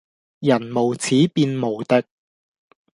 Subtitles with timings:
[0.03, 0.05] 人無
[0.95, 2.07] 恥便無敵